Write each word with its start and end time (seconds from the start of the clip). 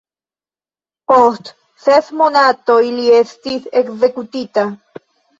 Post 1.11 1.49
ses 1.83 2.07
monatoj 2.21 2.77
li 2.95 3.05
estis 3.17 3.67
ekzekutita. 3.83 4.65